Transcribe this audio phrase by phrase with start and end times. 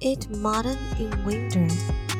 [0.00, 1.68] Eat mutton in winter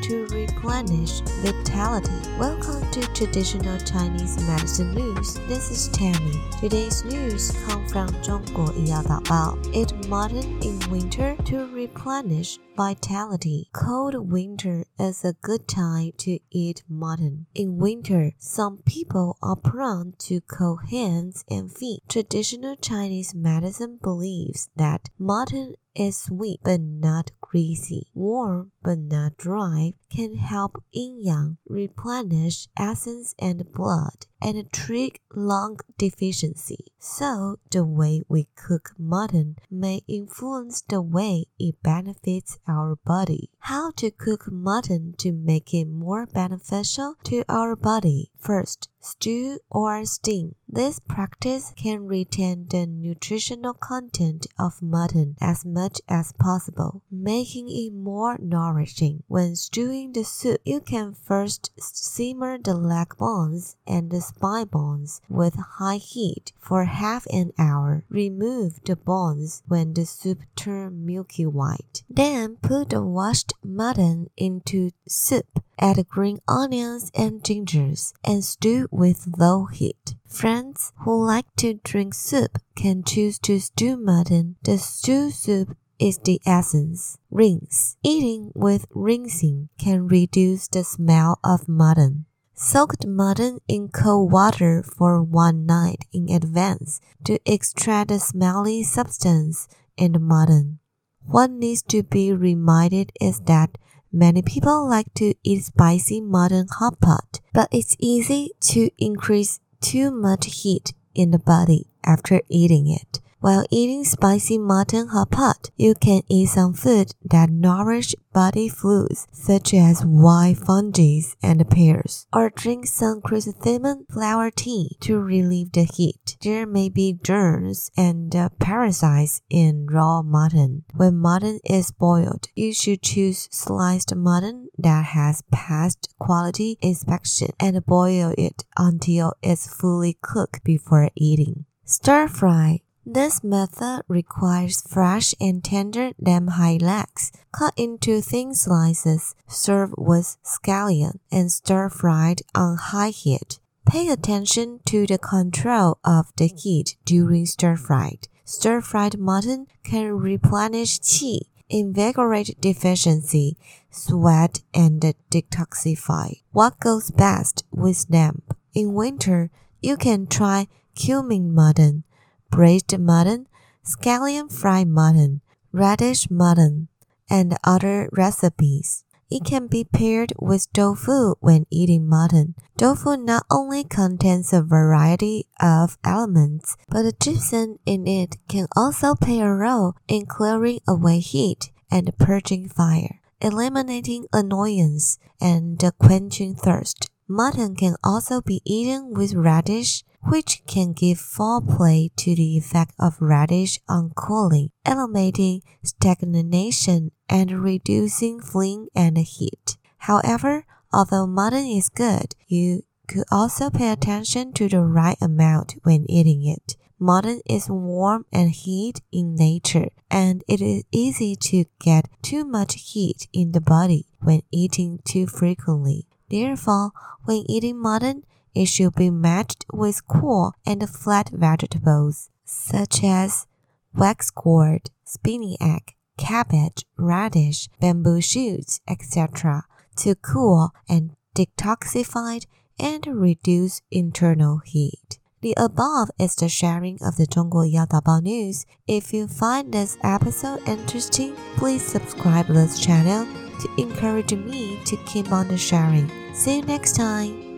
[0.01, 2.11] to replenish vitality.
[2.37, 5.35] Welcome to traditional Chinese medicine news.
[5.47, 6.41] This is Tammy.
[6.59, 9.57] Today's news come from 中国医药导报.
[9.71, 13.67] Eat mutton in winter to replenish vitality.
[13.73, 17.45] Cold winter is a good time to eat mutton.
[17.53, 22.03] In winter, some people are prone to cold hands and feet.
[22.07, 29.93] Traditional Chinese medicine believes that mutton is sweet but not greasy, warm but not dry,
[30.09, 36.85] can help yin yang, replenish essence and blood, and treat lung deficiency.
[36.99, 43.49] So, the way we cook mutton may influence the way it benefits our body.
[43.69, 48.31] How to cook mutton to make it more beneficial to our body?
[48.35, 50.55] First, stew or steam.
[50.67, 57.93] This practice can retain the nutritional content of mutton as much as possible, making it
[57.93, 59.23] more nourishing.
[59.27, 65.21] When stewing the soup, you can first simmer the leg bones and the spine bones
[65.29, 68.03] with high heat for half an hour.
[68.09, 72.03] Remove the bones when the soup turns milky white.
[72.09, 75.63] Then put the washed mutton into soup.
[75.79, 80.15] Add green onions and gingers and stew with low heat.
[80.27, 84.57] Friends who like to drink soup can choose to stew mutton.
[84.63, 87.17] The stew soup is the essence.
[87.29, 87.97] Rinse.
[88.03, 92.25] Eating with rinsing can reduce the smell of mutton.
[92.53, 98.83] Soak the mutton in cold water for one night in advance to extract the smelly
[98.83, 100.79] substance in the mutton.
[101.29, 103.77] What needs to be reminded is that
[104.11, 110.09] many people like to eat spicy modern hot pot, but it's easy to increase too
[110.09, 113.19] much heat in the body after eating it.
[113.41, 119.27] While eating spicy mutton hot pot, you can eat some food that nourish body fluids
[119.31, 125.83] such as white fungi and pears, or drink some chrysanthemum flower tea to relieve the
[125.83, 126.35] heat.
[126.41, 130.83] There may be germs and uh, parasites in raw mutton.
[130.93, 137.85] When mutton is boiled, you should choose sliced mutton that has passed quality inspection and
[137.85, 141.63] boil it until it's fully cooked before eating.
[141.85, 142.81] Stir fry
[143.13, 146.47] this method requires fresh and tender lamb
[146.79, 153.59] legs cut into thin slices, served with scallion, and stir fried on high heat.
[153.87, 158.27] Pay attention to the control of the heat during stir fried.
[158.45, 163.57] Stir fried mutton can replenish qi, invigorate deficiency,
[163.89, 166.41] sweat, and detoxify.
[166.51, 168.43] What goes best with lamb?
[168.73, 169.49] In winter,
[169.81, 172.03] you can try cumin mutton
[172.49, 173.47] braised mutton,
[173.85, 176.87] scallion fried mutton, radish mutton,
[177.29, 179.03] and other recipes.
[179.31, 182.55] It can be paired with tofu when eating mutton.
[182.77, 189.13] Tofu not only contains a variety of elements, but the gypsum in it can also
[189.13, 197.11] play a role in clearing away heat and purging fire, eliminating annoyance and quenching thirst.
[197.27, 203.21] Mutton can also be eaten with radish, which can give foreplay to the effect of
[203.21, 209.77] radish on cooling, eliminating stagnation and reducing fling and heat.
[209.99, 216.09] However, although mutton is good, you could also pay attention to the right amount when
[216.09, 216.75] eating it.
[216.99, 222.91] Mutton is warm and heat in nature, and it is easy to get too much
[222.91, 226.05] heat in the body when eating too frequently.
[226.29, 226.91] Therefore,
[227.23, 228.23] when eating mutton,
[228.53, 233.47] it should be matched with cool and flat vegetables, such as
[233.93, 239.63] wax gourd, spinach, cabbage, radish, bamboo shoots, etc.,
[239.97, 242.43] to cool and detoxify
[242.79, 245.19] and reduce internal heat.
[245.41, 248.65] The above is the sharing of the Zhongguo Yadabao news.
[248.87, 253.25] If you find this episode interesting, please subscribe this channel
[253.61, 256.11] to encourage me to keep on the sharing.
[256.33, 257.48] See you next time.